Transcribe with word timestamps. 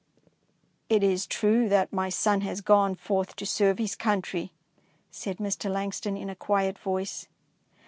''It 0.89 1.03
is 1.03 1.27
true 1.27 1.69
that 1.69 1.93
my 1.93 2.09
son 2.09 2.41
has 2.41 2.61
gone 2.61 2.95
forth 2.95 3.35
to 3.35 3.45
serve 3.45 3.77
his 3.77 3.95
country, 3.95 4.51
said 5.11 5.37
Mr. 5.37 5.69
Langston, 5.71 6.17
in 6.17 6.27
a 6.27 6.35
quiet 6.35 6.79
voice. 6.79 7.27